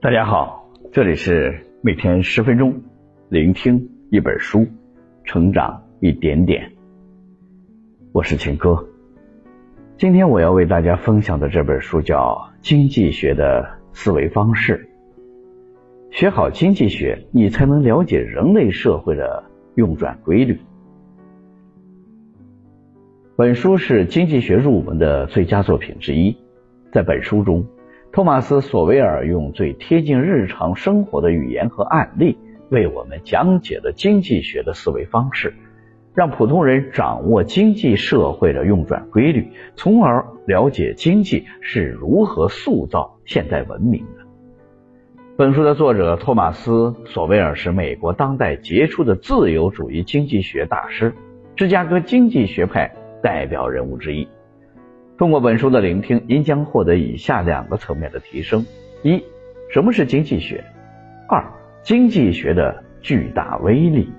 [0.00, 2.82] 大家好，这里是每天十分钟
[3.28, 4.64] 聆听一本书，
[5.24, 6.70] 成长一点点。
[8.12, 8.86] 我是秦哥，
[9.96, 14.88] 今天我要为大家分享的这本书叫《经济学的思维方式》。
[16.16, 19.42] 学好经济学，你才能了解人类社会的
[19.74, 20.60] 运转规律。
[23.36, 26.36] 本书是经济学入门的最佳作品之一。
[26.92, 27.66] 在本书中，
[28.18, 32.36] 托马斯·索维尔用最贴近日常生活的语言和案例，
[32.68, 35.54] 为我们讲解了经济学的思维方式，
[36.16, 44.26] 让普通人掌握经济社会的运转规律，从而了解经济是如何塑造现代文明的。
[45.36, 46.72] 本书的作者托马斯·
[47.06, 51.14] 索维尔是美国当代杰出的自由主义经济学大师，
[51.54, 52.92] 芝加哥经济学派。
[53.20, 54.28] 代表人物之一。
[55.18, 58.64] 通过本书的聆听，您将获得以下两个层面的提升：
[59.02, 59.24] 一、
[59.68, 60.64] 什么是经济学？
[61.28, 61.44] 二、
[61.82, 64.12] 经济学的巨大威力。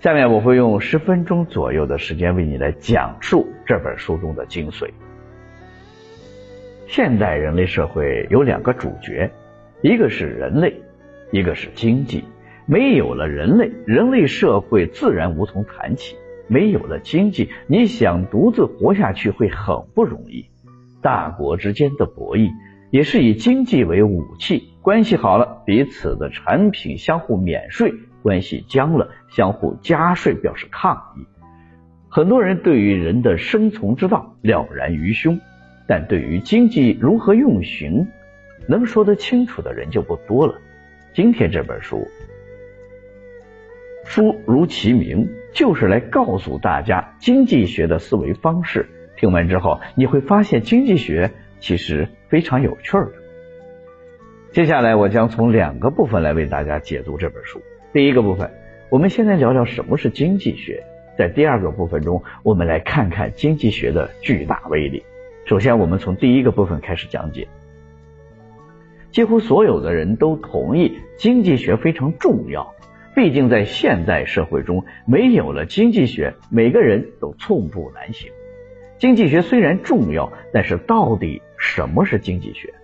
[0.00, 4.88] 下面我会用十分钟左右的时间为你来讲述这本书中的精髓。
[6.86, 9.30] 现代人类社会有两个主角，
[9.82, 10.80] 一个是人类，
[11.32, 12.24] 一个是经济。
[12.64, 16.16] 没有了人类，人类社会自然无从谈起。
[16.46, 20.46] 没有了经济，你想独自活下去会很不容易。
[21.00, 22.50] 大国之间的博弈
[22.90, 27.90] 也是以经济为武器，关系好了，彼此的产品相互免税；
[28.22, 31.26] 关系僵了，相互加税，表示抗议。
[32.08, 35.40] 很多人对于人的生存之道了然于胸，
[35.88, 38.06] 但对于经济如何运行，
[38.68, 40.54] 能说得清楚的人就不多了。
[41.12, 42.06] 今天这本书。
[44.04, 48.86] 书如其名，就是来告诉大家经济学的思维方式。
[49.16, 53.12] 听完之后，你会发现经济学其实非常有趣的。
[54.50, 57.62] 接下来，我将从两个部分来为大家解读这本书。
[57.92, 58.50] 第一个部分，
[58.90, 60.82] 我们先来聊聊什么是经济学。
[61.16, 65.04] 在第二个部分中，我们来看看经济学的巨大威力。
[65.46, 67.46] 首先，我们从第一个部分开始讲解。
[69.12, 72.74] 几乎所有的人都同意经济学非常重要。
[73.14, 78.32] 毕竟，在现代社会中，没有了经济学，每个人都寸步难行。
[78.98, 82.74] 经济学虽然重要，但是到底什么是经济学？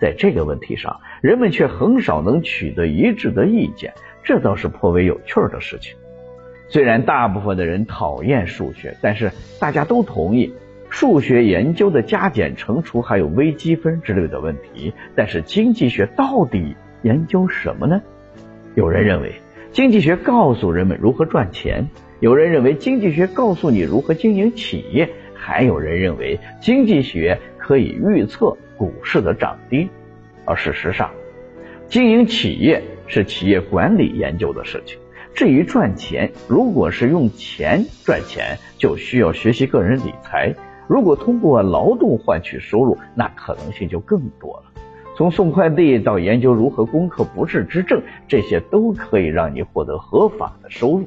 [0.00, 3.92] 在这个问题上，人们却很少能取得一致的意见，
[4.22, 5.96] 这倒是颇为有趣的事情。
[6.68, 10.54] 虽然大部分的人讨厌数学，但是大家都同意
[10.88, 14.94] 数学研究的加减乘除还有微积分之类的问题。
[15.16, 18.00] 但是经济学到底研究什么呢？
[18.76, 19.39] 有人认为。
[19.72, 21.88] 经济学告诉人们如何赚钱，
[22.18, 29.88] 有人认为经济学告诉你如何经营企业，还有人认为经济学可以预测股市的涨跌。
[30.44, 31.12] 而事实上，
[31.86, 34.98] 经营企业是企业管理研究的事情。
[35.34, 40.52] 至于赚钱，如果是用钱赚钱，就需要学习个人理财；
[40.88, 44.69] 如果通过劳动换取收入，那可能性就更多了。
[45.20, 51.04] 从送快递到研究如何攻克不治之症，这些都可以让你获得合法的收入。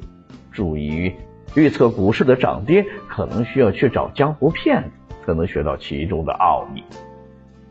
[0.52, 1.12] 注意，
[1.56, 6.84] 预测股市的涨跌，可能需要去找江湖骗子才能学到其中的奥秘。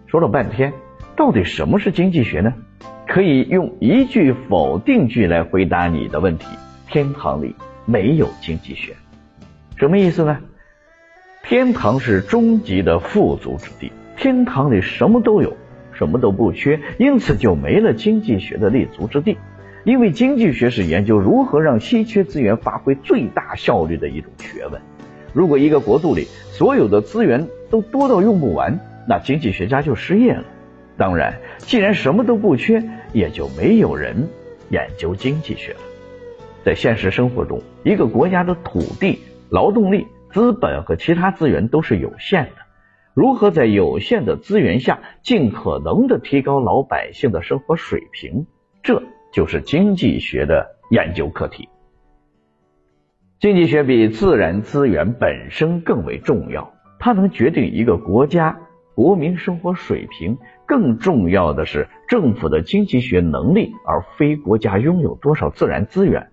[0.05, 0.73] 说了半天，
[1.15, 2.53] 到底什么是经济学呢？
[3.07, 6.45] 可以用一句否定句来回答你的问题：
[6.89, 7.55] 天堂里
[7.85, 8.93] 没有经济学。
[9.77, 10.37] 什么意思呢？
[11.41, 15.55] 天堂是终极的富足之地，天堂里什么都有。
[15.93, 19.37] 什么都不缺，因此就没了经济学的立足之地。
[19.83, 24.81] 因为经济学是研究如何让稀缺资源发挥最大效率的一种学问。
[25.33, 30.45] 如果一个国度里所有的资源都多到用不完，那经济学家就失业了。
[30.95, 34.29] 当然，既然什么都不缺，也就没有人
[34.69, 35.79] 研究经济学了。
[36.63, 42.62] 在现实生活中，一个国家的土地、劳动力、资本和其他资源都是有限的。
[43.13, 48.47] 如何在有限的资源下尽可能的提高老百姓的生活水平，
[48.81, 51.69] 这就是经济学的研究课题。
[53.39, 58.57] 经济学比自然资源本身更为重要，它能决定一个国家
[58.95, 60.37] 国民生活水平。
[60.65, 66.29] 更重要的是，政府的经济学能力，而非国家拥有多少自然资源。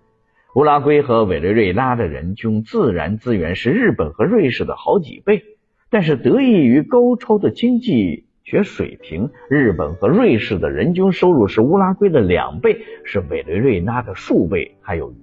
[0.54, 5.42] 乌拉圭和委内瑞拉的人均自然资源是日本和瑞士的好几倍。
[5.90, 15.16] 但是得益于高超的经济学水平，日本和瑞士的人均收入是乌拉圭的两倍，是委内瑞拉的数倍还有余。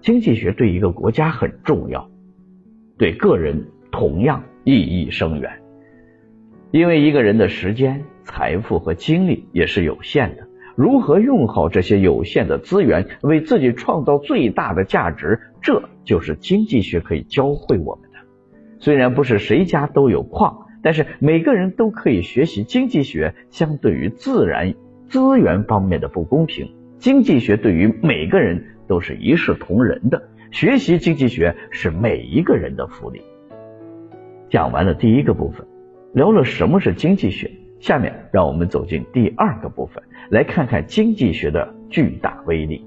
[0.00, 2.08] 经济学对一个国家很重要，
[2.96, 5.60] 对个人同样意义深远。
[6.70, 18.07] 因为一个人的时间、财富和精力也是有限的，如何用好这些有限的资源，为自己创造最大的价值，这就是经济学可以教会我们。
[18.78, 23.34] 虽然不是谁家都有矿，但是每个人都可以学习经济学。
[23.50, 24.74] 相对于自然
[25.06, 30.22] 资源方面的不公平，经济学对于每个人都是一视同仁的。
[30.50, 33.20] 学习经济学是每一个人的福利。
[34.48, 35.66] 讲完了第一个部分。
[36.14, 37.50] 聊了什么是经济学，
[37.80, 42.82] 下面让我们走进第二个部分，来看看经济学的巨大威力。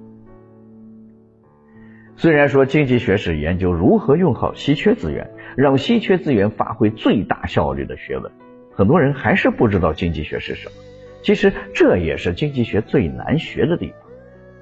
[2.21, 8.31] 虽然说经济学是研究如何用好稀缺资源，让稀缺资源发挥最大效率的学问，
[8.75, 10.73] 很多人还是不知道经济学是什么。
[11.23, 13.95] 其实这也是经济学最难学的地方。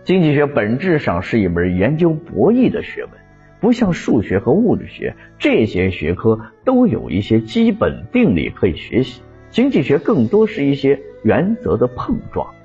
[0.05, 3.11] 经济学本质上是一门研究博弈的学问。
[3.59, 12.55] 不像数学和物理学这些学科都有一些基本定理可以学习，经济学更多是一些原则的碰撞。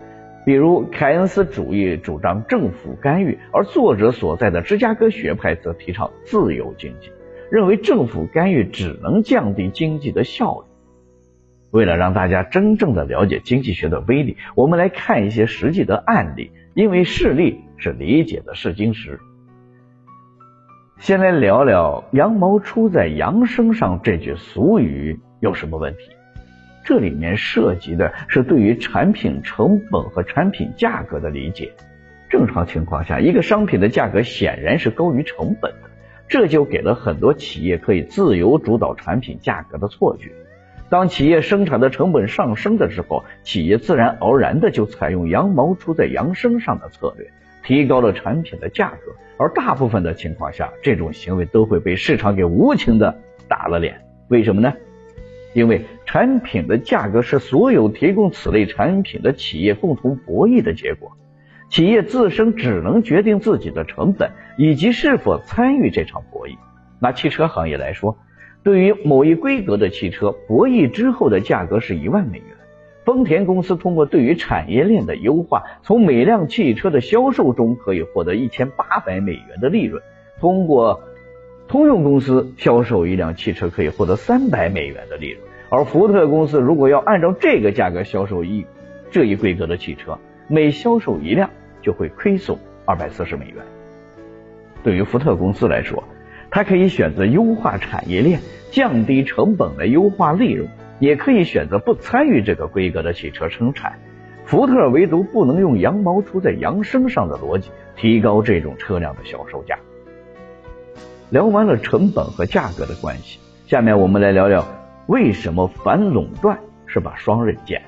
[0.44, 7.10] 比如凯恩斯主义主张政府干预，而作者所在的芝加哥学派则提倡自由经济，
[7.50, 10.66] 认为政府干预只能降低经济的效率。
[11.70, 19.18] 为了让大家真正的了解经济学的威力，我们来看一些实际的案例，因为事例是理解的试金石。
[20.98, 26.00] 先来聊聊“羊毛出在羊身上”这句俗语有什么问题？
[26.84, 31.72] 这里面涉及的是对于产品成本和产品价格的理解。
[32.28, 35.90] 正常情况下，一个商品的价格显然是高于成本的，
[36.28, 40.30] 这就给了很多企业可以自由主导产品价格的错觉。
[40.90, 47.26] 当企业生产的成本上升的时候，企业自然而然的就采用“羊毛出在羊身上”的策略。
[47.64, 53.16] 提高了产品的价格，而大部分的情况下，这种行为都会被市场给无情的
[53.48, 54.02] 打了脸。
[54.28, 54.74] 为什么呢？
[55.54, 61.12] 因为产品的价格是所有提供此类产品的企业共同博弈的结果，
[61.70, 66.56] 企业自身只能决定自己的成本以及是否参与这场博弈。
[67.00, 68.18] 拿汽车行业来说，
[68.62, 72.48] 对于某一规格的汽车，博弈之后的价格是一万美元。
[73.04, 80.02] 丰田公司通过对于产业链的优化，从每辆汽车的销售中可以获得一千八百美元的利润。
[80.40, 81.02] 通过
[81.68, 88.64] 通用公司销售一辆汽车可以获得三百美元的利润，而福特公司如果要按照这个价格销售一
[89.10, 90.18] 这一规格的汽车，
[90.48, 91.50] 每销售一辆
[91.82, 93.56] 就会亏损二百四十美元。
[94.82, 96.04] 对于福特公司来说，
[96.50, 98.40] 它可以选择优化产业链，
[98.70, 100.68] 降低成本来优化利润。
[101.00, 103.98] 也可以选择不参与这个规格的汽车生产，
[104.44, 109.76] 福特唯独不能用“羊毛出在羊身上的”逻辑提高这种车辆的销售价。
[111.30, 114.66] 聊完了成本和价格的关系，下面我们来聊聊
[115.06, 117.82] 为什么反垄断是把双刃剑。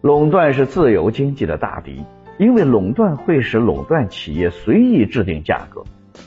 [0.00, 2.04] 垄断是自由经济的大敌，
[2.38, 5.84] 因为垄断会使垄断企业随意制定价格，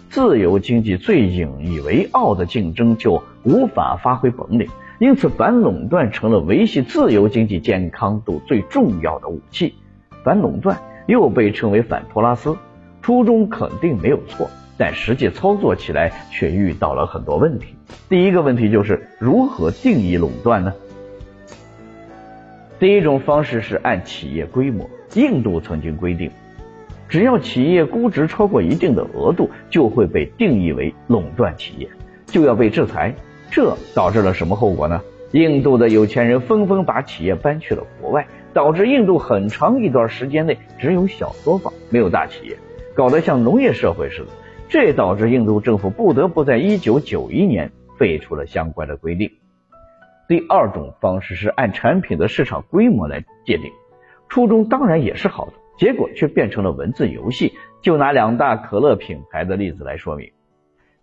[0.09, 4.69] 自由经济最引以为傲的竞争就无法发挥本领。
[4.97, 9.75] 因此，反垄断成了维系自由经济健康度最重要的武器。
[10.23, 12.55] 反垄断又被称为反托拉斯，
[13.01, 17.75] 初衷肯定没有错，但实际操作起来却遇到了很多问题。
[18.09, 20.73] 第一个问题就是如何定义垄断呢？
[22.77, 24.89] 第一种方式是按企业规模。
[25.13, 26.29] 印度曾经规定，
[27.07, 31.87] 只要企业估值超过一定的额度，就会被定义为垄断企业，
[32.25, 33.15] 就要被制裁。
[33.49, 35.01] 这导致了什么后果呢？
[35.31, 42.57] 印度的有钱人纷纷把企业搬去了国外，导致印度很长一段时间内只有小作坊，没有大企业，
[42.93, 44.27] 搞得像农业社会似的。
[44.67, 49.31] 这导致印度政府不得不在一九九一年废除了相关的规定。
[50.27, 53.71] 第二种方式是按产品的市场规模来界定，
[54.27, 57.53] 初衷当然也是好的，结果却变成了文字游戏。
[57.81, 60.31] 就拿两大可乐品牌的例子来说明。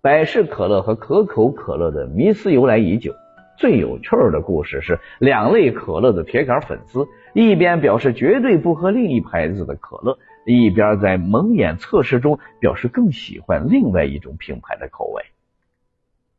[0.00, 3.14] 百事可乐和可口可乐的迷思由来已久。
[3.56, 15.22] 最有趣儿的故事是，两类可乐的铁杆粉丝一边表示绝对不喝另一牌子的可乐，一边在蒙眼测试中表示更喜欢另外一种品牌的口味。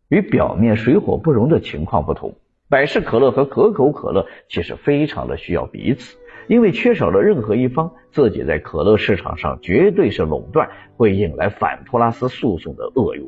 [0.09, 2.35] 与表面水火不容的情况不同，
[2.69, 6.17] 百事可乐和可口可乐其实非常的需要彼此，
[6.47, 13.27] 因为缺少了任何一方，自己在可乐市场上绝对是垄断，会引来反托拉斯诉讼的恶运。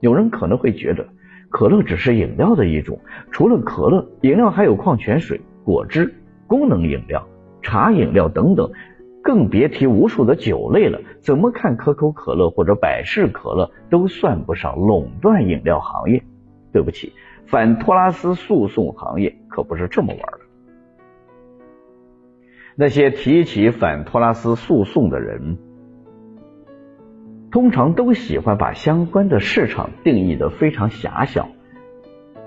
[0.00, 1.06] 有人可能会觉得，
[1.48, 3.00] 可乐只是饮料的一种，
[3.30, 6.14] 除了可乐，饮料还有矿泉水、果汁、
[6.46, 7.26] 功能饮料、
[7.62, 8.70] 茶饮料等等，
[9.26, 11.00] 更别提无数的酒类了。
[11.18, 16.22] 怎么看可口可乐或者百事可乐都算不上垄断饮料行业。
[16.72, 17.12] 对不起，
[17.46, 20.38] 反托拉斯诉讼行业可不是这么玩的。
[22.76, 25.58] 那些提起反托拉斯诉讼的人，
[27.50, 31.48] 通常都喜欢把相关的市场定义的非常狭小，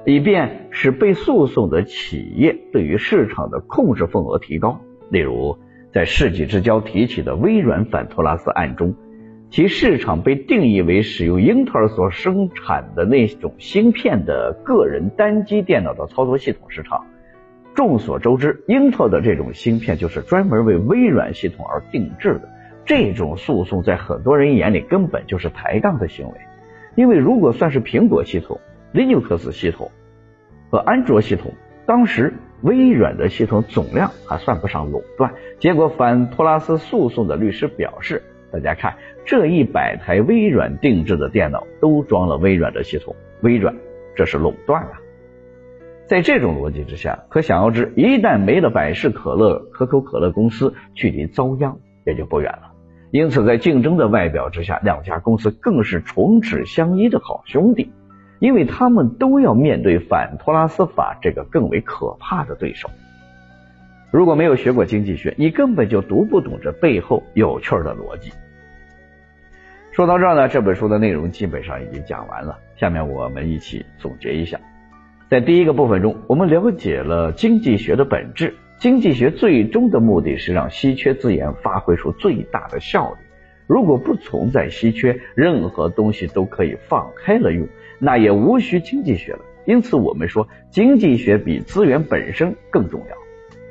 [0.06, 4.80] 以便使被诉讼的企业对于市场的控制份额提高。
[5.10, 5.58] 例如，
[5.92, 8.96] 在世纪之交提起的微软反托拉斯案中，
[9.50, 17.06] 其市场被定义为使用英特尔所生产的那种芯片的个人单机电脑的操作系统市场。
[17.74, 22.50] 众所周知，英特尔的这种芯片就是专门为微软系统而定制的。
[22.86, 26.34] 这种诉讼在很多人眼里根本就是抬杠的行为，
[26.96, 28.60] 因为如果算是苹果系统、
[28.94, 29.92] Linux 系统
[30.70, 31.54] 和安卓系统，
[31.90, 35.34] 当时微软的系统总量还算不上垄断。
[35.58, 38.22] 结果反托拉斯诉讼的律师表示
[38.54, 43.76] ：“大家看，这一百台微软定制的电脑都装了微软的系统，微软
[44.16, 45.02] 这是垄断啊！”
[46.06, 52.72] 在这种逻辑之下，可想而知，一旦没了百事可乐、可口可乐公司，距离遭殃也就不远了。
[53.10, 57.92] 因此，在竞争的外表之下，两家公司更是唇齿相依的好兄弟，
[58.40, 62.90] 因为他们都要面对反托拉斯法这个更为可怕的对手。
[64.12, 68.32] 如果没有学过经济学，你根本就读不懂这背后有趣的逻辑。
[69.92, 74.60] 说到这儿呢，这本书的内容基本上已经讲完了，下面我们一起总结一下。
[75.30, 78.56] 在第一个部分中，我们了解了经济学的本质。
[78.80, 83.18] 经济学最终的目的是让稀缺资源发挥出最大的效率。
[83.68, 87.68] 如果不存在稀缺，任何东西都可以放开了用，
[88.00, 89.40] 那也无需经济学了。
[89.66, 93.16] 因此，我们说经济学比资源本身更重要。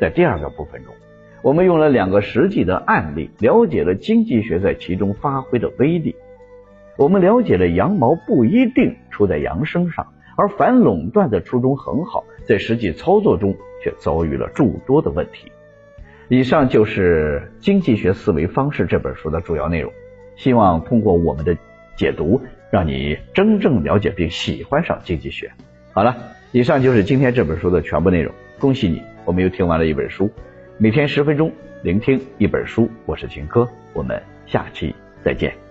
[0.01, 0.95] 在第二个部分中，
[1.43, 6.15] 我们用了两个实际的案例，了解了经济学在其中发挥的威力。
[6.97, 10.07] 我们了解了羊毛不一定出在羊身上。
[10.37, 15.51] 而反垄断的初衷很好，在实际操作中却遭遇了诸多的问题。
[16.29, 19.93] 以上就是《经济学思维方式》这本书的主要内容。
[20.37, 21.57] 希望通过我们的
[21.97, 25.51] 解读，让你真正了解并喜欢上经济学。
[25.93, 26.17] 好了，
[26.53, 28.33] 以上就是今天这本书的全部内容。
[28.59, 30.31] 恭喜你，我们又听完了一本书。
[30.77, 32.91] 每天十分钟，聆听一本书。
[33.07, 34.95] 我是秦科，我们下期
[35.25, 35.68] 再见。